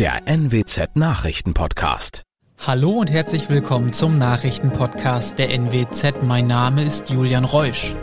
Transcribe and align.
der 0.00 0.26
NWZ 0.26 0.96
Nachrichtenpodcast. 0.96 2.22
Hallo 2.66 2.92
und 2.92 3.10
herzlich 3.10 3.50
willkommen 3.50 3.92
zum 3.92 4.16
Nachrichtenpodcast 4.16 5.38
der 5.38 5.50
NWZ. 5.50 6.22
Mein 6.22 6.46
Name 6.46 6.84
ist 6.84 7.10
Julian 7.10 7.44
Reusch. 7.44 7.94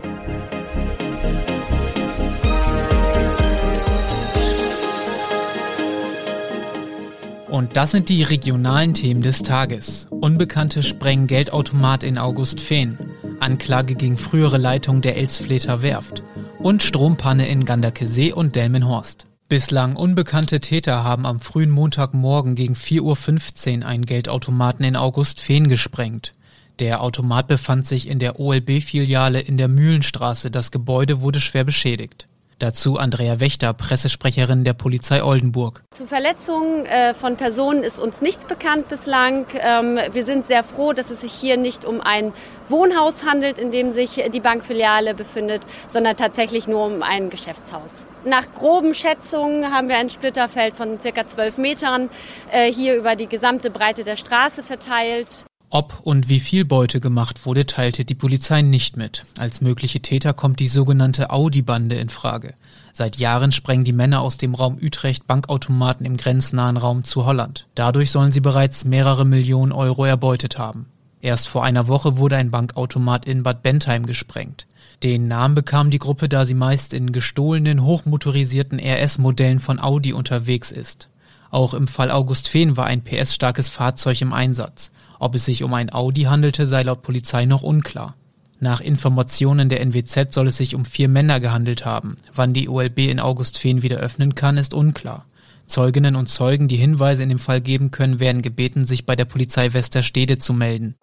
Und 7.50 7.76
das 7.76 7.90
sind 7.90 8.10
die 8.10 8.22
regionalen 8.22 8.94
Themen 8.94 9.24
des 9.24 9.42
Tages. 9.42 10.06
Unbekannte 10.12 10.84
sprengen 10.84 11.26
Geldautomat 11.26 12.04
in 12.04 12.20
Augustfehn. 12.20 13.00
Anklage 13.40 13.96
gegen 13.96 14.18
frühere 14.18 14.60
Leitung 14.60 15.02
der 15.02 15.18
Elsfleter 15.18 15.82
Werft. 15.82 16.22
Und 16.60 16.84
Strompanne 16.84 17.48
in 17.48 17.66
Ganderkesee 17.66 18.34
und 18.34 18.56
Delmenhorst. 18.56 19.26
Bislang 19.50 19.96
unbekannte 19.96 20.60
Täter 20.60 21.06
haben 21.06 21.26
am 21.26 21.40
frühen 21.40 21.70
Montagmorgen 21.70 22.56
gegen 22.56 22.74
4.15 22.74 23.80
Uhr 23.80 23.86
einen 23.86 24.06
Geldautomaten 24.06 24.84
in 24.84 24.98
Augustfehn 24.98 25.70
gesprengt. 25.70 26.34
Der 26.80 27.02
Automat 27.02 27.48
befand 27.48 27.88
sich 27.88 28.10
in 28.10 28.20
der 28.20 28.42
OLB-Filiale 28.42 29.40
in 29.40 29.56
der 29.56 29.70
Mühlenstraße. 29.70 30.52
Das 30.52 30.72
Gebäude 30.72 31.22
wurde 31.22 31.40
schwer 31.40 31.64
beschädigt. 31.64 32.28
Dazu 32.60 32.98
Andrea 32.98 33.40
Wächter, 33.40 33.72
Pressesprecherin 33.74 34.64
der 34.64 34.74
Polizei 34.74 35.24
Oldenburg. 35.24 35.84
Zu 35.92 36.08
Verletzungen 36.08 36.88
äh, 36.88 37.14
von 37.14 37.36
Personen 37.36 37.84
ist 37.84 38.00
uns 38.00 38.20
nichts 38.22 38.46
bekannt 38.46 38.88
bislang. 38.88 39.46
Ähm, 39.60 40.00
wir 40.12 40.26
sind 40.26 40.48
sehr 40.48 40.64
froh, 40.64 40.94
dass 40.94 41.12
es 41.12 41.22
sich 41.22 41.34
hier 41.34 41.56
nicht 41.58 41.86
um 41.86 42.02
ein 42.02 42.34
Wohnhaus 42.68 43.26
handelt, 43.26 43.60
in 43.60 43.70
dem 43.70 43.94
sich 43.94 44.24
die 44.34 44.40
Bankfiliale 44.40 45.14
befindet, 45.14 45.62
sondern 45.88 46.18
tatsächlich 46.18 46.68
nur 46.68 46.86
um 46.86 47.04
ein 47.04 47.30
Geschäftshaus. 47.30 48.08
Nach 48.26 48.52
groben 48.56 48.96
Schätzungen 48.96 49.72
haben 49.72 49.88
wir 49.88 49.98
ein 49.98 50.10
Splitterfeld 50.10 50.76
von 50.76 51.00
circa 51.00 51.28
zwölf 51.28 51.60
Metern 51.60 52.10
äh, 52.52 52.72
hier 52.72 52.96
über 52.96 53.16
die 53.16 53.28
gesamte 53.28 53.70
Breite 53.70 54.04
der 54.04 54.16
Straße 54.16 54.64
verteilt. 54.64 55.28
Ob 55.70 56.00
und 56.04 56.30
wie 56.30 56.40
viel 56.40 56.64
Beute 56.64 57.02
gemacht 57.02 57.46
wurde, 57.46 57.66
teilte 57.66 58.06
die 58.06 58.16
Polizei 58.16 58.62
nicht 58.62 58.96
mit. 58.96 59.26
Als 59.38 59.60
mögliche 59.60 60.00
Täter 60.00 60.34
kommt 60.34 60.62
die 60.62 60.70
sogenannte 60.70 61.30
Audi-Bande 61.30 61.98
in 61.98 62.08
Frage. 62.08 62.54
Seit 62.94 63.18
Jahren 63.18 63.52
sprengen 63.52 63.84
die 63.84 63.92
Männer 63.92 64.22
aus 64.22 64.38
dem 64.38 64.56
Raum 64.56 64.78
Utrecht 64.82 65.28
Bankautomaten 65.28 66.06
im 66.06 66.16
grenznahen 66.16 66.78
Raum 66.78 67.04
zu 67.04 67.26
Holland. 67.26 67.68
Dadurch 67.76 68.12
sollen 68.12 68.32
sie 68.32 68.40
bereits 68.40 68.86
mehrere 68.86 69.26
Millionen 69.26 69.74
Euro 69.74 70.06
erbeutet 70.06 70.58
haben. 70.58 70.86
Erst 71.20 71.50
vor 71.50 71.66
einer 71.66 71.88
Woche 71.88 72.18
wurde 72.18 72.38
ein 72.38 72.50
Bankautomat 72.50 73.26
in 73.26 73.44
Bad 73.44 73.62
Bentheim 73.62 74.06
gesprengt. 74.06 74.68
Den 75.04 75.28
Namen 75.28 75.54
bekam 75.54 75.90
die 75.90 76.00
Gruppe, 76.00 76.30
da 76.30 76.46
sie 76.46 76.54
meist 76.54 76.94
in 76.94 77.12
gestohlenen, 77.12 77.84
hochmotorisierten 77.84 78.80
RS-Modellen 78.80 79.60
von 79.60 79.80
Audi 79.80 80.14
unterwegs 80.14 80.72
ist. 80.72 81.10
Auch 81.50 81.74
im 81.74 81.88
Fall 81.88 82.12
August 82.12 82.48
Fehn 82.48 82.78
war 82.78 82.86
ein 82.86 83.04
PS-starkes 83.04 83.70
Fahrzeug 83.70 84.22
im 84.22 84.34
Einsatz. 84.34 84.92
Ob 85.20 85.36
es 85.36 85.46
sich 85.46 85.64
um 85.64 85.74
ein 85.74 85.92
Audi 85.92 86.24
handelte, 86.24 86.68
sei 86.68 86.84
laut 86.84 87.02
Polizei 87.02 87.46
noch 87.46 87.64
unklar. 87.64 88.14
Nach 88.60 88.82
Informationen 88.82 89.70
der 89.70 89.82
NWZ 89.82 90.34
soll 90.34 90.48
es 90.48 90.58
sich 90.58 90.74
um 90.74 90.84
vier 90.84 91.10
Männer 91.10 91.40
gehandelt 91.40 91.86
haben. 91.86 92.18
Wann 92.34 92.54
die 92.54 92.70
OLB 92.70 93.00
in 93.00 93.20
Augustfehn 93.20 93.84
wieder 93.84 93.98
öffnen 93.98 94.36
kann, 94.36 94.58
ist 94.58 94.74
unklar. 94.74 95.26
Zeuginnen 95.68 96.16
und 96.16 96.28
Zeugen, 96.28 96.68
die 96.68 96.78
Hinweise 96.78 97.24
in 97.24 97.30
dem 97.30 97.40
Fall 97.40 97.62
geben 97.62 97.92
können, 97.92 98.20
werden 98.20 98.42
gebeten, 98.42 98.86
sich 98.86 99.06
bei 99.06 99.16
der 99.16 99.26
Polizei 99.26 99.74
Westerstede 99.74 100.38
zu 100.38 100.54
melden. 100.54 100.96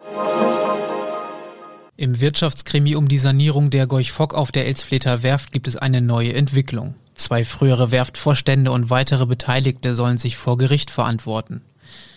Im 1.97 2.20
Wirtschaftskrimi 2.20 2.97
um 2.97 3.06
die 3.06 3.19
Sanierung 3.19 3.70
der 3.70 3.86
Gorch 3.86 4.11
Fock 4.11 4.34
auf 4.34 4.51
der 4.51 4.67
Elsfleter 4.67 5.23
Werft 5.23 5.53
gibt 5.53 5.69
es 5.69 5.77
eine 5.77 6.01
neue 6.01 6.33
Entwicklung. 6.34 6.97
Zwei 7.15 7.45
frühere 7.45 7.91
Werftvorstände 7.91 8.70
und 8.70 8.91
weitere 8.91 9.27
Beteiligte 9.27 9.95
sollen 9.95 10.19
sich 10.19 10.37
vor 10.37 10.59
Gericht 10.59 10.91
verantworten. 10.91 11.62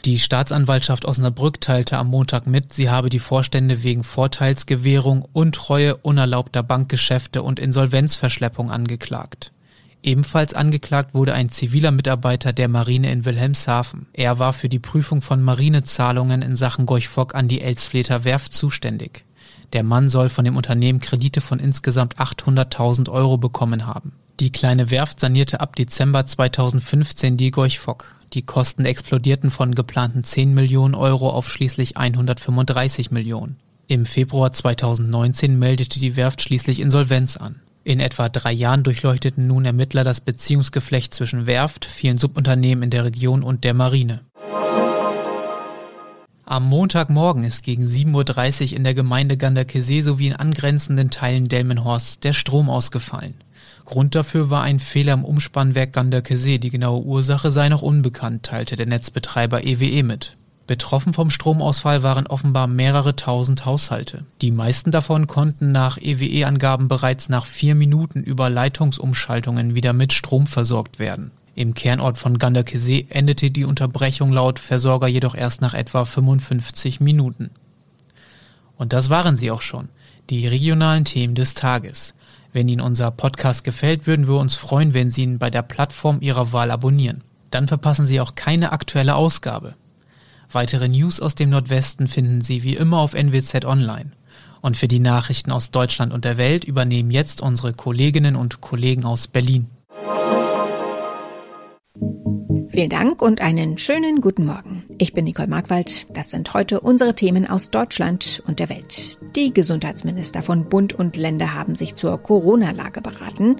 Die 0.06 0.20
Staatsanwaltschaft 0.20 1.06
Osnabrück 1.06 1.60
teilte 1.60 1.98
am 1.98 2.08
Montag 2.08 2.48
mit, 2.48 2.74
sie 2.74 2.90
habe 2.90 3.10
die 3.10 3.20
Vorstände 3.20 3.84
wegen 3.84 4.04
Vorteilsgewährung, 4.04 5.28
Untreue, 5.34 5.98
unerlaubter 5.98 6.64
Bankgeschäfte 6.64 7.44
und 7.44 7.60
Insolvenzverschleppung 7.60 8.72
angeklagt. 8.72 9.52
Ebenfalls 10.04 10.54
angeklagt 10.54 11.14
wurde 11.14 11.34
ein 11.34 11.50
ziviler 11.50 11.92
Mitarbeiter 11.92 12.54
der 12.54 12.70
Marine 12.70 13.12
in 13.12 13.26
Wilhelmshaven. 13.26 14.08
Er 14.14 14.40
war 14.40 14.54
für 14.54 14.70
die 14.70 14.80
Prüfung 14.80 15.22
von 15.22 15.44
Marinezahlungen 15.44 16.42
in 16.42 16.56
Sachen 16.56 16.86
Gorch-Fock 16.86 17.36
an 17.36 17.48
die 17.48 17.62
Elsfleter 17.62 18.24
Werft 18.24 18.54
zuständig. 18.54 19.26
Der 19.74 19.84
Mann 19.84 20.08
soll 20.08 20.30
von 20.30 20.46
dem 20.46 20.56
Unternehmen 20.56 21.02
Kredite 21.02 21.42
von 21.42 21.60
insgesamt 21.60 22.16
800.000 22.18 23.10
Euro 23.10 23.38
bekommen 23.38 23.86
haben. 23.86 24.14
Die 24.40 24.52
kleine 24.52 24.92
Werft 24.92 25.20
sanierte 25.20 25.62
ab 25.62 25.76
Dezember 25.76 26.24
2015 26.24 27.38
die 27.38 27.50
Gorch-Fock. 27.50 28.14
Die 28.34 28.44
Kosten 28.44 28.86
explodierten 28.86 29.50
von 29.50 29.74
geplanten 29.74 30.24
10 30.24 30.54
Millionen 30.54 30.94
Euro 30.94 31.32
auf 31.32 31.50
schließlich 31.50 31.98
135 31.98 33.10
Millionen. 33.10 33.58
Im 33.88 34.06
Februar 34.06 34.54
2019 34.54 35.58
meldete 35.58 36.00
die 36.00 36.16
Werft 36.16 36.44
schließlich 36.44 36.82
Insolvenz 36.82 37.38
an. 37.38 37.62
In 37.84 38.00
etwa 38.00 38.30
drei 38.30 38.52
Jahren 38.52 38.84
durchleuchteten 38.84 39.48
nun 39.48 39.66
Ermittler 39.66 40.04
das 40.04 40.20
Beziehungsgeflecht 40.20 41.16
zwischen 41.16 41.48
Werft, 41.48 41.86
vielen 41.86 42.18
Subunternehmen 42.18 42.84
in 42.84 42.90
der 42.92 43.06
Region 43.06 43.42
und 43.42 43.64
der 43.64 43.74
Marine. 43.74 44.22
Am 46.46 46.64
Montagmorgen 46.64 47.44
ist 47.44 47.64
gegen 47.64 47.86
7.30 47.86 48.72
Uhr 48.72 48.78
in 48.78 48.84
der 48.84 48.94
Gemeinde 48.94 49.36
Ganderkesee 49.36 50.02
sowie 50.02 50.28
in 50.28 50.36
angrenzenden 50.36 51.10
Teilen 51.10 51.48
Delmenhorst 51.48 52.24
der 52.24 52.34
Strom 52.34 52.70
ausgefallen. 52.70 53.34
Grund 53.88 54.16
dafür 54.16 54.50
war 54.50 54.64
ein 54.64 54.82
Fehler 54.82 55.14
im 55.14 55.24
Umspannwerk 55.24 55.94
Ganderkesee. 55.94 56.58
Die 56.58 56.72
genaue 56.72 57.06
Ursache 57.06 57.52
sei 57.52 57.70
noch 57.70 57.82
unbekannt, 57.82 58.44
teilte 58.44 58.76
der 58.76 58.86
Netzbetreiber 58.86 59.64
EWE 59.64 59.86
e 59.86 60.04
mit. 60.04 60.36
Betroffen 60.68 61.14
vom 61.14 61.30
Stromausfall 61.30 62.04
waren 62.04 62.28
offenbar 62.28 62.68
mehrere 62.68 63.16
tausend 63.16 63.66
Haushalte. 63.66 64.26
Die 64.42 64.52
meisten 64.52 64.92
davon 64.92 65.26
konnten 65.26 65.72
nach 65.72 65.98
EWE-Angaben 65.98 66.90
bereits 66.90 67.30
nach 67.30 67.46
vier 67.46 67.76
Minuten 67.76 68.24
über 68.24 68.50
Leitungsumschaltungen 68.50 69.74
wieder 69.74 69.94
mit 69.94 70.12
Strom 70.12 70.48
versorgt 70.48 71.00
werden. 71.00 71.32
Im 71.56 71.74
Kernort 71.74 72.18
von 72.18 72.40
Ganderkesee 72.40 73.08
endete 73.10 73.52
die 73.52 73.64
Unterbrechung 73.64 74.34
laut 74.34 74.60
Versorger 74.60 75.08
jedoch 75.08 75.34
erst 75.34 75.62
nach 75.62 75.74
etwa 75.74 76.04
55 76.04 77.00
Minuten. 77.00 77.52
Und 78.76 78.92
das 78.92 79.10
waren 79.10 79.38
sie 79.38 79.50
auch 79.50 79.62
schon, 79.62 79.88
die 80.30 80.46
regionalen 80.46 81.06
Themen 81.06 81.36
des 81.36 81.54
Tages. 81.54 82.16
Wenn 82.54 82.68
Ihnen 82.70 82.82
unser 82.82 83.12
Podcast 83.12 83.64
gefällt, 83.64 84.08
würden 84.08 84.28
wir 84.28 84.36
uns 84.36 84.56
freuen, 84.56 84.94
wenn 84.94 85.10
Sie 85.10 85.24
ihn 85.24 85.38
bei 85.38 85.50
der 85.50 85.62
Plattform 85.62 86.20
Ihrer 86.22 86.54
Wahl 86.54 86.72
abonnieren. 86.72 87.22
Dann 87.52 87.68
verpassen 87.68 88.06
Sie 88.06 88.20
auch 88.20 88.36
keine 88.36 88.72
aktuelle 88.72 89.16
Ausgabe. 89.16 89.76
Weitere 90.52 90.88
News 90.88 91.20
aus 91.20 91.36
dem 91.36 91.50
Nordwesten 91.50 92.08
finden 92.08 92.42
Sie 92.42 92.64
wie 92.64 92.76
immer 92.76 93.00
auf 93.00 93.14
NWZ 93.14 93.66
Online. 93.66 94.12
Und 94.62 94.78
für 94.78 94.88
die 94.88 95.00
Nachrichten 95.00 95.52
aus 95.52 95.72
Deutschland 95.72 96.14
und 96.14 96.26
der 96.26 96.38
Welt 96.38 96.64
übernehmen 96.64 97.12
jetzt 97.12 97.42
unsere 97.42 97.74
Kolleginnen 97.74 98.36
und 98.36 98.62
Kollegen 98.62 99.06
aus 99.06 99.28
Berlin. 99.28 99.68
Vielen 102.78 102.92
Dank 102.92 103.24
und 103.24 103.42
einen 103.42 103.80
schönen 103.80 104.22
guten 104.22 104.46
Morgen. 104.46 104.84
Ich 105.00 105.12
bin 105.14 105.26
Nicole 105.26 105.48
Markwald. 105.48 106.06
Das 106.16 106.30
sind 106.30 106.54
heute 106.54 106.80
unsere 106.80 107.16
Themen 107.16 107.50
aus 107.50 107.72
Deutschland 107.72 108.44
und 108.46 108.60
der 108.60 108.70
Welt. 108.70 109.18
Die 109.36 109.52
Gesundheitsminister 109.52 110.44
von 110.44 110.70
Bund 110.70 110.94
und 110.94 111.18
Länder 111.18 111.56
haben 111.56 111.74
sich 111.74 111.96
zur 111.96 112.16
Corona-Lage 112.20 113.02
beraten. 113.02 113.56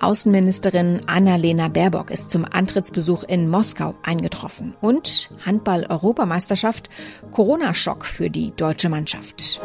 Außenministerin 0.00 1.00
Annalena 1.06 1.66
Baerbock 1.66 2.12
ist 2.12 2.30
zum 2.30 2.44
Antrittsbesuch 2.44 3.24
in 3.24 3.48
Moskau 3.50 3.96
eingetroffen. 4.04 4.76
Und 4.80 5.30
Handball-Europameisterschaft, 5.44 6.90
Corona-Schock 7.32 8.04
für 8.04 8.30
die 8.30 8.52
deutsche 8.54 8.88
Mannschaft. 8.88 9.60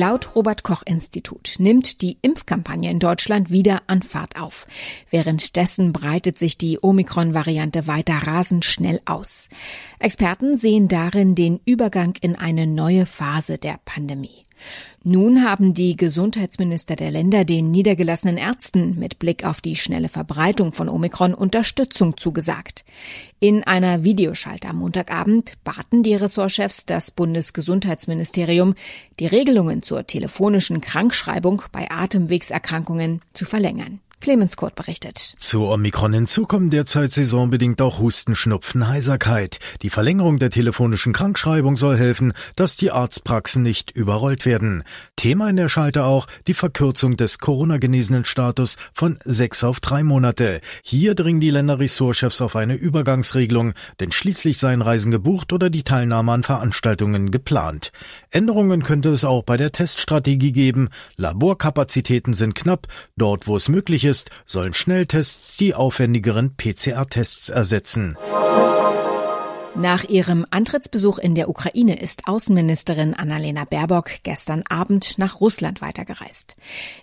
Laut 0.00 0.34
Robert 0.34 0.62
Koch 0.62 0.82
Institut 0.86 1.56
nimmt 1.58 2.00
die 2.00 2.16
Impfkampagne 2.22 2.90
in 2.90 3.00
Deutschland 3.00 3.50
wieder 3.50 3.82
an 3.86 4.00
Fahrt 4.00 4.40
auf. 4.40 4.66
Währenddessen 5.10 5.92
breitet 5.92 6.38
sich 6.38 6.56
die 6.56 6.78
Omikron-Variante 6.80 7.86
weiter 7.86 8.14
rasend 8.14 8.64
schnell 8.64 9.02
aus. 9.04 9.50
Experten 9.98 10.56
sehen 10.56 10.88
darin 10.88 11.34
den 11.34 11.60
Übergang 11.66 12.14
in 12.22 12.34
eine 12.34 12.66
neue 12.66 13.04
Phase 13.04 13.58
der 13.58 13.78
Pandemie. 13.84 14.46
Nun 15.02 15.44
haben 15.44 15.72
die 15.72 15.96
Gesundheitsminister 15.96 16.94
der 16.94 17.10
Länder 17.10 17.44
den 17.44 17.70
niedergelassenen 17.70 18.36
Ärzten 18.36 18.98
mit 18.98 19.18
Blick 19.18 19.44
auf 19.44 19.60
die 19.60 19.76
schnelle 19.76 20.08
Verbreitung 20.08 20.72
von 20.72 20.88
Omikron 20.88 21.32
Unterstützung 21.32 22.16
zugesagt. 22.16 22.84
In 23.38 23.64
einer 23.64 24.04
Videoschalte 24.04 24.68
am 24.68 24.76
Montagabend 24.76 25.54
baten 25.64 26.02
die 26.02 26.14
Ressortchefs 26.14 26.84
das 26.84 27.10
Bundesgesundheitsministerium, 27.10 28.74
die 29.18 29.26
Regelungen 29.26 29.82
zur 29.82 30.06
telefonischen 30.06 30.80
Krankschreibung 30.80 31.62
bei 31.72 31.90
Atemwegserkrankungen 31.90 33.22
zu 33.32 33.46
verlängern. 33.46 34.00
Clemens 34.20 34.56
Kurt 34.56 34.74
berichtet. 34.74 35.16
Zu 35.16 35.66
Omikron 35.66 36.12
hinzu 36.12 36.46
derzeit 36.50 37.10
saisonbedingt 37.10 37.80
auch 37.80 38.00
Husten, 38.00 38.34
Schnupfen, 38.34 38.86
Heiserkeit. 38.86 39.58
Die 39.80 39.88
Verlängerung 39.88 40.38
der 40.38 40.50
telefonischen 40.50 41.14
Krankschreibung 41.14 41.76
soll 41.76 41.96
helfen, 41.96 42.34
dass 42.54 42.76
die 42.76 42.90
Arztpraxen 42.90 43.62
nicht 43.62 43.90
überrollt 43.90 44.44
werden. 44.44 44.84
Thema 45.16 45.48
in 45.48 45.56
der 45.56 45.70
Schalte 45.70 46.04
auch 46.04 46.26
die 46.46 46.54
Verkürzung 46.54 47.16
des 47.16 47.38
Corona-genesenen 47.38 48.26
Status 48.26 48.76
von 48.92 49.18
sechs 49.24 49.64
auf 49.64 49.80
drei 49.80 50.02
Monate. 50.02 50.60
Hier 50.82 51.14
dringen 51.14 51.40
die 51.40 51.50
Länderressortchefs 51.50 52.42
auf 52.42 52.56
eine 52.56 52.74
Übergangsregelung, 52.74 53.72
denn 54.00 54.12
schließlich 54.12 54.58
seien 54.58 54.82
Reisen 54.82 55.10
gebucht 55.10 55.52
oder 55.54 55.70
die 55.70 55.82
Teilnahme 55.82 56.32
an 56.32 56.42
Veranstaltungen 56.42 57.30
geplant. 57.30 57.90
Änderungen 58.30 58.82
könnte 58.82 59.08
es 59.08 59.24
auch 59.24 59.44
bei 59.44 59.56
der 59.56 59.72
Teststrategie 59.72 60.52
geben. 60.52 60.90
Laborkapazitäten 61.16 62.34
sind 62.34 62.54
knapp. 62.54 62.86
Dort, 63.16 63.46
wo 63.46 63.56
es 63.56 63.68
möglich 63.68 64.04
sollen 64.46 64.74
Schnelltests 64.74 65.56
die 65.56 65.74
aufwendigeren 65.74 66.56
PCR-Tests 66.56 67.48
ersetzen. 67.48 68.16
Nach 69.76 70.04
ihrem 70.04 70.44
Antrittsbesuch 70.50 71.18
in 71.18 71.34
der 71.34 71.48
Ukraine 71.48 71.98
ist 71.98 72.26
Außenministerin 72.26 73.14
Annalena 73.14 73.64
Baerbock 73.64 74.10
gestern 74.24 74.62
Abend 74.68 75.16
nach 75.16 75.40
Russland 75.40 75.80
weitergereist. 75.80 76.56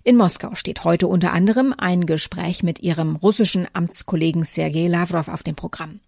In 0.04 0.18
Moskau 0.18 0.54
steht 0.54 0.84
heute 0.84 1.08
unter 1.08 1.32
anderem 1.32 1.74
ein 1.76 2.06
Gespräch 2.06 2.64
mit 2.64 2.82
ihrem 2.82 3.16
russischen 3.16 3.68
Amtskollegen 3.72 4.44
Sergei 4.44 4.88
Lavrov 4.88 5.30
auf 5.30 5.44
dem 5.44 5.56
Programm. 5.56 6.02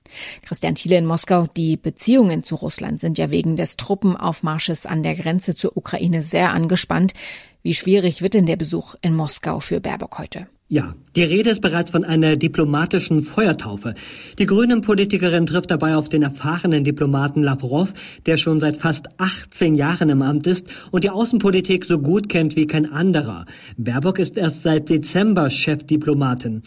Christian 0.44 0.76
Thiele 0.76 0.98
in 0.98 1.06
Moskau, 1.06 1.48
die 1.56 1.78
Beziehungen 1.78 2.44
zu 2.44 2.56
Russland 2.56 3.00
sind 3.00 3.18
ja 3.18 3.32
wegen 3.32 3.56
des 3.56 3.78
Truppenaufmarsches 3.78 4.86
an 4.86 5.02
der 5.02 5.16
Grenze 5.16 5.56
zur 5.56 5.78
Ukraine 5.78 6.22
sehr 6.22 6.52
angespannt. 6.52 7.14
Wie 7.62 7.74
schwierig 7.74 8.22
wird 8.22 8.36
denn 8.36 8.46
der 8.46 8.56
Besuch 8.56 8.96
in 9.02 9.14
Moskau 9.14 9.60
für 9.60 9.82
Baerbock 9.82 10.18
heute? 10.18 10.48
Ja, 10.70 10.96
die 11.16 11.24
Rede 11.24 11.50
ist 11.50 11.60
bereits 11.60 11.92
von 11.92 12.06
einer 12.06 12.38
diplomatischen 12.38 13.22
Feuertaufe. 13.22 13.96
Die 14.38 14.46
Grünen-Politikerin 14.46 15.46
trifft 15.46 15.72
dabei 15.72 15.98
auf 15.98 16.08
den 16.08 16.22
erfahrenen 16.22 16.86
Diplomaten 16.86 17.44
Lavrov, 17.44 17.92
der 18.26 18.38
schon 18.38 18.62
seit 18.62 18.78
fast 18.78 19.08
18 19.18 19.76
Jahren 19.76 20.10
im 20.10 20.22
Amt 20.22 20.48
ist 20.48 20.68
und 20.92 21.04
die 21.04 21.10
Außenpolitik 21.10 21.84
so 21.84 22.00
gut 22.00 22.30
kennt 22.30 22.56
wie 22.56 22.68
kein 22.68 22.90
anderer. 22.90 23.46
Baerbock 23.78 24.20
ist 24.20 24.38
erst 24.38 24.64
seit 24.64 24.90
Dezember 24.90 25.50
Chefdiplomatin. 25.50 26.62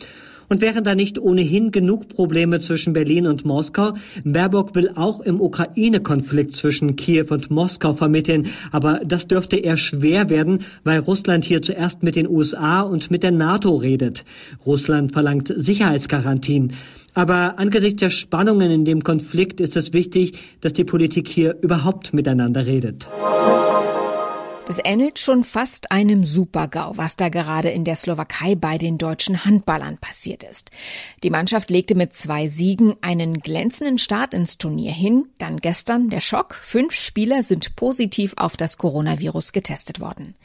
Und 0.52 0.60
wären 0.60 0.84
da 0.84 0.94
nicht 0.94 1.18
ohnehin 1.18 1.70
genug 1.70 2.10
Probleme 2.10 2.60
zwischen 2.60 2.92
Berlin 2.92 3.26
und 3.26 3.46
Moskau? 3.46 3.94
Baerbock 4.22 4.74
will 4.74 4.90
auch 4.94 5.20
im 5.20 5.40
Ukraine-Konflikt 5.40 6.54
zwischen 6.54 6.94
Kiew 6.94 7.28
und 7.30 7.50
Moskau 7.50 7.94
vermitteln. 7.94 8.48
Aber 8.70 9.00
das 9.02 9.26
dürfte 9.26 9.56
eher 9.56 9.78
schwer 9.78 10.28
werden, 10.28 10.58
weil 10.84 10.98
Russland 10.98 11.46
hier 11.46 11.62
zuerst 11.62 12.02
mit 12.02 12.16
den 12.16 12.28
USA 12.28 12.82
und 12.82 13.10
mit 13.10 13.22
der 13.22 13.30
NATO 13.30 13.76
redet. 13.76 14.26
Russland 14.66 15.12
verlangt 15.12 15.50
Sicherheitsgarantien. 15.56 16.74
Aber 17.14 17.58
angesichts 17.58 18.00
der 18.00 18.10
Spannungen 18.10 18.70
in 18.70 18.84
dem 18.84 19.02
Konflikt 19.02 19.58
ist 19.58 19.74
es 19.78 19.94
wichtig, 19.94 20.34
dass 20.60 20.74
die 20.74 20.84
Politik 20.84 21.28
hier 21.28 21.56
überhaupt 21.62 22.12
miteinander 22.12 22.66
redet. 22.66 23.08
Das 24.72 24.80
ähnelt 24.86 25.18
schon 25.18 25.44
fast 25.44 25.92
einem 25.92 26.24
Supergau, 26.24 26.96
was 26.96 27.16
da 27.16 27.28
gerade 27.28 27.68
in 27.68 27.84
der 27.84 27.94
Slowakei 27.94 28.54
bei 28.54 28.78
den 28.78 28.96
deutschen 28.96 29.44
Handballern 29.44 29.98
passiert 29.98 30.42
ist. 30.42 30.70
Die 31.22 31.28
Mannschaft 31.28 31.68
legte 31.68 31.94
mit 31.94 32.14
zwei 32.14 32.48
Siegen 32.48 32.96
einen 33.02 33.40
glänzenden 33.40 33.98
Start 33.98 34.32
ins 34.32 34.56
Turnier 34.56 34.92
hin. 34.92 35.26
Dann 35.36 35.58
gestern 35.58 36.08
der 36.08 36.22
Schock. 36.22 36.54
Fünf 36.54 36.94
Spieler 36.94 37.42
sind 37.42 37.76
positiv 37.76 38.32
auf 38.38 38.56
das 38.56 38.78
Coronavirus 38.78 39.52
getestet 39.52 40.00
worden. 40.00 40.36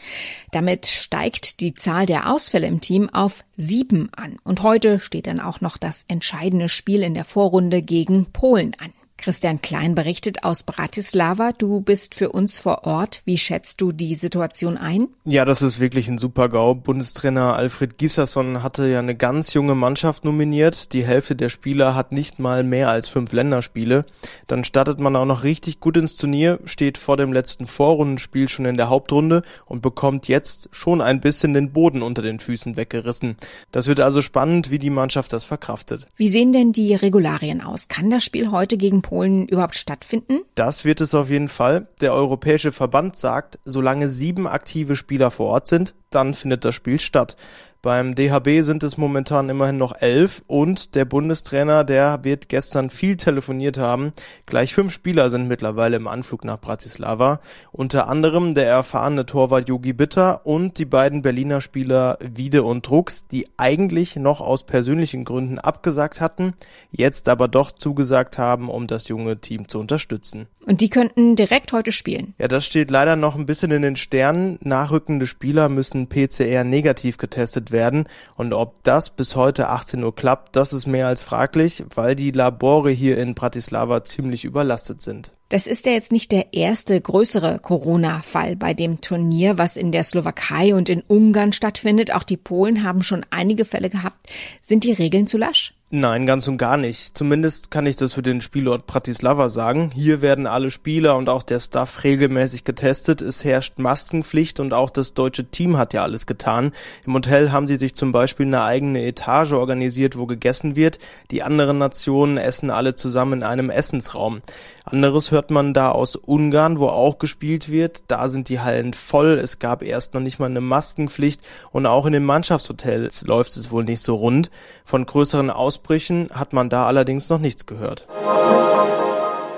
Damit 0.51 0.88
steigt 0.88 1.62
die 1.62 1.74
Zahl 1.74 2.06
der 2.06 2.29
Ausfälle 2.29 2.68
im 2.68 2.81
Team 2.81 3.09
auf 3.09 3.45
sieben 3.56 4.09
an. 4.13 4.39
Und 4.44 4.62
heute 4.62 5.00
steht 5.00 5.27
dann 5.27 5.39
auch 5.39 5.62
noch 5.62 5.77
das 5.77 6.03
entscheidende 6.09 6.68
Spiel 6.68 7.01
in 7.01 7.13
der 7.13 7.24
Vorrunde 7.24 7.81
gegen 7.81 8.25
Polen 8.33 8.75
an. 8.77 8.91
Christian 9.18 9.62
Klein 9.62 9.96
berichtet 9.96 10.44
aus 10.44 10.64
Bratislava. 10.64 11.52
Du 11.52 11.81
bist 11.81 12.16
für 12.16 12.30
uns 12.30 12.60
vor 12.60 12.86
Ort. 12.86 13.22
Wie 13.25 13.38
schätzt 13.38 13.81
du 13.81 13.92
die 13.92 14.16
Situation 14.16 14.78
ein? 14.78 15.08
Ja, 15.25 15.44
das 15.44 15.62
ist 15.62 15.80
wirklich 15.80 16.08
ein 16.08 16.18
super 16.18 16.50
GAU. 16.50 16.75
Bundestrainer 16.75 17.56
Alfred 17.56 17.98
Gisserson 17.98 18.64
hatte 18.64 18.88
ja 18.88 19.00
eine 19.00 19.16
ganz 19.16 19.54
junge 19.54 19.75
Mannschaft 19.75 20.24
nominiert. 20.24 20.94
Die 20.94 21.06
Hälfte 21.06 21.36
der 21.36 21.50
Spieler 21.50 21.96
hat 21.96 22.12
nicht 22.12 22.40
mal 22.40 22.64
mehr 22.64 22.90
als 22.90 23.10
fünf 23.10 23.34
Länderspiele. 23.34 24.06
Dann 24.46 24.64
startet 24.64 25.00
man 25.00 25.16
auch 25.16 25.25
noch 25.25 25.44
richtig 25.44 25.80
gut 25.80 25.98
ins 25.98 26.16
Turnier, 26.16 26.60
steht 26.66 26.98
vor 26.98 27.18
dem 27.18 27.34
letzten 27.34 27.68
Vorrundenspiel 27.68 28.48
schon 28.48 28.66
in 28.66 28.78
der 28.78 28.90
Hauptrunde 28.90 29.42
und 29.66 29.81
bekommt 29.81 30.28
jetzt 30.28 30.70
schon 30.72 31.02
ein 31.02 31.22
bisschen 31.22 31.54
den 31.54 31.72
Boden 31.74 32.02
unter 32.02 32.22
den 32.22 32.40
Füßen 32.40 32.78
weggerissen. 32.78 33.36
Das 33.72 33.88
wird 33.88 34.00
also 34.00 34.22
spannend, 34.22 34.72
wie 34.72 34.80
die 34.80 34.90
Mannschaft 34.90 35.34
das 35.34 35.44
verkraftet. 35.44 36.08
Wie 36.16 36.30
sehen 36.30 36.54
denn 36.54 36.72
die 36.72 36.94
Regularien 36.94 37.62
aus? 37.62 37.88
Kann 37.88 38.10
das 38.10 38.24
Spiel 38.24 38.52
heute 38.52 38.78
gegen 38.78 39.02
Polen 39.07 39.48
überhaupt 39.48 39.75
stattfinden? 39.75 40.42
Das 40.56 40.83
wird 40.83 41.00
es 41.00 41.15
auf 41.15 41.30
jeden 41.30 41.48
Fall. 41.48 41.88
Der 42.01 42.13
Europäische 42.13 42.74
Verband 42.74 43.15
sagt, 43.15 43.57
solange 43.63 44.09
sieben 44.09 44.48
aktive 44.48 44.98
Spieler 44.98 45.31
vor 45.31 45.48
Ort 45.48 45.68
sind, 45.68 45.95
dann 46.09 46.33
findet 46.33 46.65
das 46.65 46.75
Spiel 46.75 47.00
statt. 47.00 47.38
Beim 47.81 48.15
DHB 48.15 48.63
sind 48.63 48.83
es 48.83 48.97
momentan 48.97 49.50
immerhin 49.50 49.77
noch 49.77 49.94
elf 50.00 50.41
und 50.47 50.95
der 50.95 51.06
Bundestrainer, 51.06 51.83
der 51.83 52.24
wird 52.24 52.50
gestern 52.50 52.89
viel 52.89 53.18
telefoniert 53.18 53.77
haben. 53.77 54.13
Gleich 54.47 54.74
fünf 54.74 54.91
Spieler 54.91 55.29
sind 55.29 55.47
mittlerweile 55.47 55.97
im 55.97 56.07
Anflug 56.07 56.44
nach 56.44 56.59
Bratislava. 56.59 57.39
Unter 57.71 58.07
anderem 58.07 58.56
der 58.56 58.68
erfahrene 58.68 59.25
Torwart 59.25 59.69
Yogi 59.69 59.94
Bitter 59.94 60.45
und 60.45 60.79
die 60.79 60.85
beiden 60.85 61.21
Berliner 61.21 61.62
Spieler 61.62 62.18
Wiede 62.19 62.63
und 62.63 62.88
Drucks, 62.88 63.27
die 63.27 63.47
eigentlich 63.57 64.15
noch 64.15 64.41
aus 64.41 64.65
persönlichen 64.65 65.24
Gründen 65.24 65.59
abgesagt 65.59 66.19
hatten, 66.19 66.53
jetzt 66.91 67.29
aber 67.29 67.47
doch 67.47 67.71
zugesagt 67.71 68.38
haben, 68.39 68.69
um 68.69 68.88
das 68.88 69.07
junge 69.07 69.38
Team 69.38 69.69
zu 69.69 69.79
unterstützen. 69.79 70.47
Und 70.65 70.81
die 70.81 70.89
könnten 70.89 71.38
direkt 71.38 71.71
heute 71.71 71.94
spielen. 71.94 72.33
Ja, 72.38 72.50
das 72.50 72.65
steht 72.65 72.91
leider 72.91 73.15
noch 73.15 73.38
ein 73.38 73.45
bisschen 73.45 73.71
in 73.71 73.83
den 73.83 73.95
Sternen. 73.95 74.57
Nachrückende 74.62 75.25
Spieler 75.25 75.69
müssen 75.69 76.07
PCR 76.07 76.65
negativ 76.65 77.18
getestet 77.18 77.67
werden. 77.72 78.08
Und 78.36 78.54
ob 78.54 78.84
das 78.84 79.10
bis 79.10 79.36
heute 79.36 79.69
18 79.69 80.04
Uhr 80.04 80.16
klappt, 80.16 80.56
das 80.56 80.74
ist 80.74 80.88
mehr 80.88 81.08
als 81.08 81.24
fraglich, 81.24 81.84
weil 81.94 82.16
die 82.16 82.31
Labore 82.31 82.92
hier 82.92 83.18
in 83.18 83.36
Bratislava 83.36 84.04
ziemlich 84.04 84.46
überlastet 84.46 85.02
sind. 85.02 85.31
Das 85.50 85.66
ist 85.66 85.86
ja 85.86 85.94
jetzt 85.94 86.12
nicht 86.12 86.34
der 86.34 86.54
erste 86.54 87.00
größere 87.00 87.60
Corona-Fall 87.60 88.58
bei 88.58 88.74
dem 88.74 89.00
Turnier, 89.00 89.58
was 89.58 89.78
in 89.78 89.94
der 89.94 90.04
Slowakei 90.04 90.75
und 90.75 90.90
in 90.90 91.02
Ungarn 91.02 91.54
stattfindet. 91.54 92.14
Auch 92.14 92.24
die 92.24 92.36
Polen 92.36 92.84
haben 92.84 93.02
schon 93.02 93.25
einige 93.30 93.64
Fälle 93.64 93.90
gehabt. 93.90 94.28
Sind 94.60 94.84
die 94.84 94.92
Regeln 94.92 95.25
zu 95.25 95.38
lasch? 95.38 95.76
Nein, 95.89 96.25
ganz 96.25 96.45
und 96.50 96.57
gar 96.57 96.75
nicht. 96.75 97.18
Zumindest 97.18 97.72
kann 97.72 97.86
ich 97.86 97.95
das 97.95 98.12
für 98.12 98.22
den 98.22 98.42
Spielort 98.42 98.88
Bratislava 98.88 99.48
sagen. 99.48 99.89
Hier 99.94 100.22
werden 100.22 100.45
alle 100.45 100.69
Spieler 100.69 101.16
und 101.16 101.30
auch 101.30 101.44
der 101.44 101.62
Staff 101.62 102.04
regelmäßig 102.04 102.66
getestet. 102.66 103.22
Es 103.22 103.45
herrscht 103.45 103.80
Maskenpflicht 103.80 104.60
und 104.60 104.74
auch 104.74 104.89
das 104.89 105.13
deutsche 105.13 105.45
Team 105.45 105.78
hat 105.78 105.94
ja 105.94 106.04
alles 106.04 106.25
getan. 106.25 106.74
Im 107.06 107.13
Hotel 107.13 107.54
haben 107.54 107.68
sie 107.68 107.78
sich 107.78 107.95
zum 107.95 108.12
Beispiel 108.12 108.48
eine 108.48 108.63
eigene 108.63 109.06
Etage 109.06 109.54
organisiert, 109.54 110.18
wo 110.18 110.25
gegessen 110.25 110.75
wird. 110.75 111.00
Die 111.31 111.42
anderen 111.42 111.78
Nationen 111.78 112.36
essen 112.36 112.70
alle 112.70 112.96
zusammen 112.96 113.39
in 113.39 113.44
einem 113.44 113.70
Essensraum. 113.70 114.41
Anderes 114.89 115.32
hört 115.32 115.51
man 115.51 115.74
da 115.74 115.91
aus 115.91 116.15
Ungarn, 116.15 116.79
wo 116.79 116.88
auch 116.88 117.17
gespielt 117.20 117.70
wird. 117.70 118.03
Da 118.08 118.29
sind 118.29 118.48
die 118.48 118.62
Hallen 118.62 118.94
voll. 118.94 119.38
Es 119.38 119.60
gab 119.60 119.84
erst 119.84 120.13
noch 120.13 120.22
nicht 120.22 120.39
mal 120.39 120.46
eine 120.46 120.62
Maskenpflicht 120.62 121.41
und 121.72 121.86
auch 121.86 122.06
in 122.06 122.13
den 122.13 122.24
Mannschaftshotels 122.24 123.24
läuft 123.27 123.58
es 123.58 123.70
wohl 123.70 123.84
nicht 123.84 124.01
so 124.01 124.15
rund. 124.15 124.50
Von 124.86 125.06
größeren 125.06 125.50
Ausbrüchen 125.77 126.29
hat 126.34 126.53
man 126.53 126.69
da 126.69 126.88
allerdings 126.88 127.29
noch 127.29 127.38
nichts 127.38 127.67
gehört. 127.67 128.07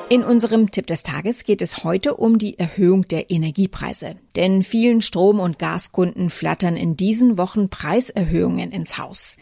In 0.10 0.24
unserem 0.24 0.70
Tipp 0.70 0.86
des 0.88 1.04
Tages 1.04 1.46
geht 1.46 1.62
es 1.62 1.86
heute 1.86 2.16
um 2.16 2.38
die 2.38 2.60
Erhöhung 2.60 3.04
der 3.04 3.30
Energiepreise. 3.30 4.16
Denn 4.36 4.64
vielen 4.64 5.02
Strom- 5.02 5.40
und 5.40 5.60
Gaskunden 5.60 6.30
flattern 6.30 6.76
in 6.76 6.98
diesen 6.98 7.38
Wochen 7.38 7.70
Preiserhöhungen 7.70 8.72
ins 8.72 8.98
Haus. 8.98 9.38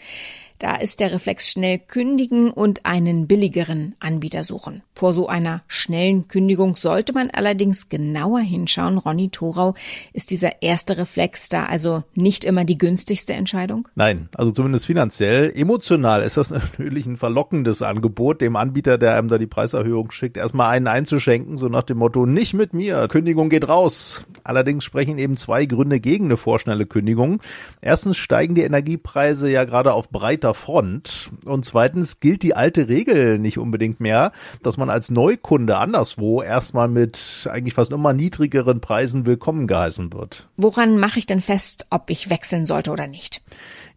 Da 0.59 0.75
ist 0.75 0.99
der 0.99 1.11
Reflex 1.11 1.51
schnell 1.51 1.77
kündigen 1.77 2.49
und 2.49 2.85
einen 2.85 3.27
billigeren 3.27 3.95
Anbieter 3.99 4.41
suchen. 4.43 4.81
Vor 4.95 5.13
so 5.13 5.27
einer 5.27 5.61
schnellen 5.67 6.27
Kündigung 6.27 6.75
sollte 6.75 7.13
man 7.13 7.29
allerdings 7.29 7.89
genauer 7.89 8.39
hinschauen. 8.39 8.97
Ronny 8.97 9.29
Thorau, 9.29 9.75
ist 10.13 10.31
dieser 10.31 10.63
erste 10.63 10.97
Reflex 10.97 11.49
da 11.49 11.65
also 11.65 12.03
nicht 12.15 12.43
immer 12.43 12.65
die 12.65 12.79
günstigste 12.79 13.33
Entscheidung? 13.33 13.87
Nein, 13.93 14.29
also 14.33 14.49
zumindest 14.49 14.87
finanziell. 14.87 15.51
Emotional 15.55 16.23
ist 16.23 16.37
das 16.37 16.49
natürlich 16.49 17.05
ein 17.05 17.17
verlockendes 17.17 17.83
Angebot, 17.83 18.41
dem 18.41 18.55
Anbieter, 18.55 18.97
der 18.97 19.15
einem 19.15 19.27
da 19.27 19.37
die 19.37 19.45
Preiserhöhung 19.45 20.09
schickt, 20.09 20.37
erstmal 20.37 20.71
einen 20.71 20.87
einzuschenken, 20.87 21.59
so 21.59 21.67
nach 21.67 21.83
dem 21.83 21.99
Motto, 21.99 22.25
nicht 22.25 22.55
mit 22.55 22.73
mir, 22.73 23.07
Kündigung 23.07 23.49
geht 23.49 23.67
raus. 23.67 24.25
Allerdings 24.43 24.83
sprechen 24.83 25.19
eben 25.19 25.37
zwei 25.37 25.65
Gründe 25.67 25.99
gegen 25.99 26.25
eine 26.25 26.37
vorschnelle 26.37 26.87
Kündigung. 26.87 27.41
Erstens 27.81 28.17
steigen 28.17 28.55
die 28.55 28.63
Energiepreise 28.63 29.51
ja 29.51 29.63
gerade 29.63 29.93
auf 29.93 30.09
breiter 30.09 30.46
breiter 30.47 30.53
Front. 30.53 31.31
Und 31.45 31.65
zweitens 31.65 32.19
gilt 32.19 32.43
die 32.43 32.55
alte 32.55 32.87
Regel 32.87 33.39
nicht 33.39 33.57
unbedingt 33.57 33.99
mehr, 33.99 34.31
dass 34.63 34.77
man 34.77 34.89
als 34.89 35.09
Neukunde 35.09 35.77
anderswo 35.77 36.41
erstmal 36.41 36.87
mit 36.87 37.47
eigentlich 37.51 37.73
fast 37.73 37.91
immer 37.91 38.13
niedrigeren 38.13 38.79
Preisen 38.81 39.25
willkommen 39.25 39.67
geheißen 39.67 40.13
wird. 40.13 40.47
Woran 40.57 40.97
mache 40.97 41.19
ich 41.19 41.25
denn 41.25 41.41
fest, 41.41 41.87
ob 41.89 42.09
ich 42.09 42.29
wechseln 42.29 42.65
sollte 42.65 42.91
oder 42.91 43.07
nicht? 43.07 43.41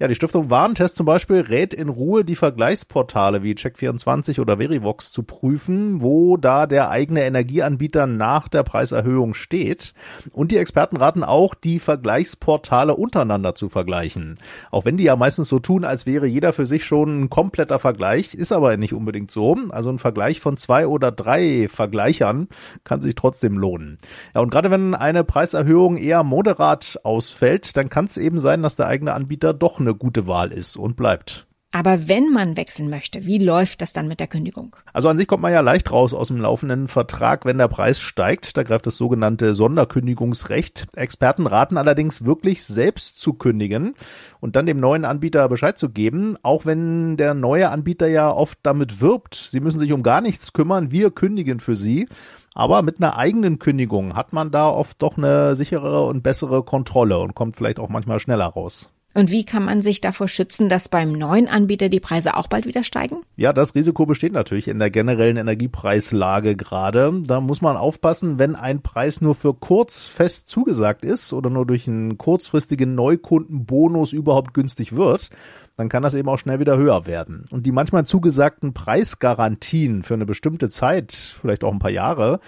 Ja, 0.01 0.09
die 0.09 0.15
Stiftung 0.15 0.49
Warentest 0.49 0.97
zum 0.97 1.05
Beispiel 1.05 1.43
rät 1.43 1.75
in 1.75 1.91
Ruhe, 1.91 2.25
die 2.25 2.35
Vergleichsportale 2.35 3.43
wie 3.43 3.53
Check24 3.53 4.41
oder 4.41 4.57
Verivox 4.57 5.13
zu 5.13 5.25
prüfen, 5.25 6.01
wo 6.01 6.39
da 6.39 6.67
der 6.67 6.89
eigene 6.89 7.23
Energieanbieter 7.23 8.07
nach 8.07 8.49
der 8.49 8.63
Preiserhöhung 8.63 9.35
steht. 9.35 9.93
Und 10.33 10.53
die 10.53 10.57
Experten 10.57 10.97
raten 10.97 11.23
auch, 11.23 11.53
die 11.53 11.81
Vergleichsportale 11.81 12.97
untereinander 12.97 13.55
zu 13.55 13.69
vergleichen. 13.69 14.39
Auch 14.71 14.87
wenn 14.87 14.97
die 14.97 15.05
ja 15.05 15.17
meistens 15.17 15.51
so 15.51 15.59
tun, 15.59 15.85
als 15.85 16.07
wäre 16.07 16.27
jeder 16.27 16.55
für 16.55 16.67
sich 16.67 16.87
schon 16.87 17.25
ein 17.25 17.29
kompletter 17.29 17.79
Vergleich, 17.79 18.33
ist 18.33 18.53
aber 18.53 18.79
nicht 18.79 18.95
unbedingt 18.95 19.31
so. 19.31 19.55
Also 19.69 19.91
ein 19.91 19.99
Vergleich 19.99 20.41
von 20.41 20.57
zwei 20.57 20.87
oder 20.87 21.13
drei 21.13 21.69
Vergleichern 21.71 22.49
kann 22.85 23.03
sich 23.03 23.17
trotzdem 23.17 23.59
lohnen. 23.59 23.99
Ja, 24.35 24.41
und 24.41 24.51
gerade 24.51 24.71
wenn 24.71 24.95
eine 24.95 25.25
Preiserhöhung 25.25 25.99
eher 25.99 26.25
moderat 26.25 26.99
ausfällt, 27.05 27.77
dann 27.77 27.91
kann 27.91 28.07
es 28.07 28.17
eben 28.17 28.41
sein, 28.41 28.63
dass 28.63 28.77
der 28.77 28.87
eigene 28.87 29.13
Anbieter 29.13 29.53
doch 29.53 29.79
eine 29.79 29.90
eine 29.91 29.99
gute 29.99 30.27
Wahl 30.27 30.53
ist 30.53 30.77
und 30.77 30.97
bleibt. 30.97 31.47
Aber 31.73 32.09
wenn 32.09 32.33
man 32.33 32.57
wechseln 32.57 32.91
möchte, 32.91 33.27
wie 33.27 33.39
läuft 33.39 33.81
das 33.81 33.93
dann 33.93 34.09
mit 34.09 34.19
der 34.19 34.27
Kündigung? 34.27 34.75
Also 34.93 35.09
an 35.09 35.17
sich 35.17 35.29
kommt 35.29 35.43
man 35.43 35.53
ja 35.53 35.61
leicht 35.61 35.93
raus 35.93 36.13
aus 36.13 36.27
dem 36.27 36.41
laufenden 36.41 36.89
Vertrag, 36.89 37.45
wenn 37.45 37.59
der 37.59 37.69
Preis 37.69 38.01
steigt. 38.01 38.57
Da 38.57 38.65
greift 38.65 38.89
das 38.89 38.97
sogenannte 38.97 39.55
Sonderkündigungsrecht. 39.55 40.89
Experten 40.97 41.47
raten 41.47 41.79
allerdings 41.79 42.25
wirklich 42.25 42.65
selbst 42.65 43.21
zu 43.21 43.35
kündigen 43.35 43.95
und 44.41 44.57
dann 44.57 44.67
dem 44.67 44.81
neuen 44.81 45.05
Anbieter 45.05 45.49
Bescheid 45.49 45.79
zu 45.79 45.91
geben, 45.91 46.37
auch 46.43 46.67
wenn 46.67 47.17
der 47.17 47.35
neue 47.35 47.71
Anbieter 47.71 48.09
ja 48.09 48.33
oft 48.33 48.59
damit 48.65 49.01
wirbt, 49.01 49.37
sie 49.37 49.61
müssen 49.61 49.79
sich 49.79 49.93
um 49.93 50.03
gar 50.03 50.21
nichts 50.21 50.53
kümmern, 50.53 50.91
wir 50.91 51.13
kündigen 51.13 51.61
für 51.61 51.77
sie. 51.77 52.09
Aber 52.53 52.83
mit 52.83 52.99
einer 52.99 53.17
eigenen 53.17 53.61
Kündigung 53.61 54.17
hat 54.17 54.33
man 54.33 54.51
da 54.51 54.69
oft 54.69 55.01
doch 55.01 55.17
eine 55.17 55.55
sichere 55.55 56.05
und 56.07 56.25
bessere 56.25 56.65
Kontrolle 56.65 57.21
und 57.21 57.37
kommt 57.37 57.55
vielleicht 57.55 57.79
auch 57.79 57.89
manchmal 57.89 58.19
schneller 58.19 58.47
raus. 58.47 58.91
Und 59.13 59.31
wie 59.33 59.45
kann 59.45 59.65
man 59.65 59.83
sich 59.83 60.01
davor 60.01 60.29
schützen, 60.29 60.69
dass 60.69 60.89
beim 60.89 61.13
neuen 61.13 61.49
Anbieter 61.49 61.89
die 61.89 61.99
Preise 61.99 62.37
auch 62.37 62.47
bald 62.47 62.67
wieder 62.67 62.85
steigen? 62.85 63.17
Ja, 63.37 63.53
das 63.53 63.75
Risiko 63.75 64.07
besteht 64.07 64.33
natürlich 64.33 64.69
in 64.69 64.79
der 64.79 64.91
generellen 64.91 65.37
Energiepreislage 65.37 66.55
gerade. 66.55 67.13
Da 67.25 67.41
muss 67.41 67.61
man 67.61 67.77
aufpassen, 67.77 68.39
wenn 68.39 68.55
ein 68.55 68.83
Preis 68.83 69.21
nur 69.21 69.35
für 69.35 69.53
kurz 69.53 70.07
fest 70.07 70.49
zugesagt 70.49 71.05
ist 71.05 71.33
oder 71.33 71.51
nur 71.51 71.67
durch 71.67 71.89
einen 71.89 72.19
kurzfristigen 72.19 72.95
Neukundenbonus 72.95 74.13
überhaupt 74.13 74.55
günstig 74.55 74.95
wird, 74.95 75.31
dann 75.77 75.89
kann 75.89 76.03
das 76.03 76.15
eben 76.15 76.29
auch 76.29 76.39
schnell 76.39 76.61
wieder 76.61 76.77
höher 76.77 77.07
werden. 77.07 77.47
Und 77.51 77.67
die 77.67 77.73
manchmal 77.73 78.05
zugesagten 78.05 78.75
Preisgarantien 78.75 80.03
für 80.03 80.15
eine 80.15 80.27
bestimmte 80.27 80.69
Zeit, 80.69 81.13
vielleicht 81.13 81.65
auch 81.65 81.73
ein 81.73 81.79
paar 81.79 81.91
Jahre, 81.91 82.39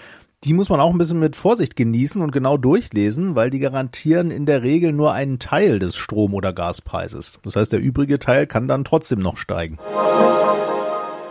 die 0.44 0.54
muss 0.54 0.68
man 0.68 0.80
auch 0.80 0.90
ein 0.90 0.99
bisschen 0.99 1.20
mit 1.20 1.37
Vorsicht 1.37 1.76
genießen 1.76 2.20
und 2.20 2.32
genau 2.32 2.56
durchlesen, 2.56 3.37
weil 3.37 3.50
die 3.50 3.61
garantieren 3.61 4.30
in 4.30 4.44
der 4.44 4.62
Regel 4.62 4.92
nur 4.92 5.12
einen 5.12 5.38
Teil 5.38 5.78
des 5.78 5.96
Strom- 5.96 6.34
oder 6.34 6.52
Gaspreises. 6.52 7.38
Das 7.44 7.54
heißt, 7.54 7.72
der 7.72 7.80
übrige 7.80 8.18
Teil 8.18 8.46
kann 8.46 8.66
dann 8.66 8.84
trotzdem 8.84 9.20
noch 9.20 9.37
steigen. 9.37 9.78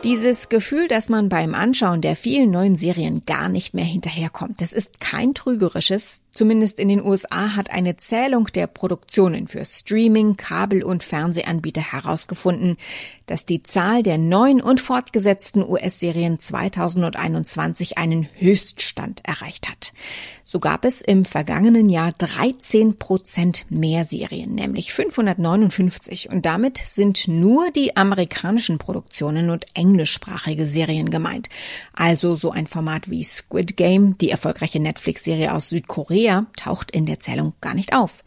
Dieses 0.03 0.49
Gefühl, 0.49 0.87
dass 0.87 1.09
man 1.09 1.29
beim 1.29 1.53
Anschauen 1.53 2.01
der 2.01 2.15
vielen 2.15 2.49
neuen 2.49 2.75
Serien 2.75 3.23
gar 3.25 3.49
nicht 3.49 3.75
mehr 3.75 3.85
hinterherkommt, 3.85 4.59
das 4.59 4.73
ist 4.73 4.99
kein 4.99 5.35
trügerisches. 5.35 6.21
Zumindest 6.31 6.79
in 6.79 6.87
den 6.87 7.03
USA 7.03 7.55
hat 7.55 7.69
eine 7.71 7.97
Zählung 7.97 8.47
der 8.55 8.67
Produktionen 8.67 9.49
für 9.49 9.65
Streaming, 9.65 10.37
Kabel- 10.37 10.83
und 10.83 11.03
Fernsehanbieter 11.03 11.81
herausgefunden, 11.81 12.77
dass 13.25 13.45
die 13.45 13.63
Zahl 13.63 14.01
der 14.01 14.17
neuen 14.17 14.61
und 14.61 14.79
fortgesetzten 14.79 15.67
US-Serien 15.67 16.39
2021 16.39 17.97
einen 17.97 18.29
Höchststand 18.35 19.21
erreicht 19.25 19.69
hat. 19.69 19.93
So 20.43 20.59
gab 20.59 20.83
es 20.83 20.99
im 20.99 21.23
vergangenen 21.23 21.87
Jahr 21.89 22.11
13 22.11 22.97
Prozent 22.97 23.65
mehr 23.69 24.03
Serien, 24.03 24.53
nämlich 24.53 24.91
559. 24.91 26.29
Und 26.29 26.45
damit 26.45 26.77
sind 26.83 27.29
nur 27.29 27.71
die 27.71 27.95
amerikanischen 27.95 28.77
Produktionen 28.77 29.49
und 29.49 29.65
englischsprachige 29.75 30.67
Serien 30.67 31.09
gemeint. 31.09 31.47
Also 31.93 32.35
so 32.35 32.51
ein 32.51 32.67
Format 32.67 33.09
wie 33.09 33.23
Squid 33.23 33.77
Game, 33.77 34.17
die 34.17 34.29
erfolgreiche 34.29 34.81
Netflix-Serie 34.81 35.53
aus 35.53 35.69
Südkorea, 35.69 36.20
taucht 36.55 36.91
in 36.91 37.05
der 37.05 37.19
Zählung 37.19 37.53
gar 37.61 37.73
nicht 37.73 37.93
auf. 37.93 38.23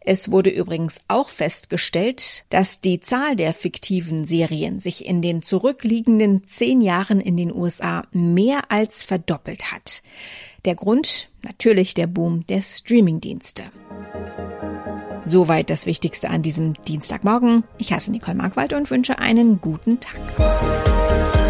Es 0.00 0.30
wurde 0.30 0.50
übrigens 0.50 0.98
auch 1.08 1.28
festgestellt, 1.28 2.44
dass 2.50 2.80
die 2.80 3.00
Zahl 3.00 3.34
der 3.36 3.52
fiktiven 3.52 4.24
Serien 4.24 4.78
sich 4.78 5.04
in 5.04 5.22
den 5.22 5.42
zurückliegenden 5.42 6.46
zehn 6.46 6.80
Jahren 6.80 7.20
in 7.20 7.36
den 7.36 7.54
USA 7.54 8.04
mehr 8.12 8.70
als 8.70 9.04
verdoppelt 9.04 9.72
hat. 9.72 10.02
Der 10.64 10.74
Grund 10.74 11.30
natürlich 11.42 11.94
der 11.94 12.06
Boom 12.06 12.46
der 12.46 12.62
Streamingdienste. 12.62 13.64
Soweit 15.24 15.70
das 15.70 15.86
Wichtigste 15.86 16.30
an 16.30 16.42
diesem 16.42 16.74
Dienstagmorgen. 16.84 17.64
Ich 17.78 17.92
heiße 17.92 18.12
Nicole 18.12 18.36
Markwald 18.36 18.72
und 18.72 18.88
wünsche 18.90 19.18
einen 19.18 19.60
guten 19.60 19.98
Tag. 19.98 21.45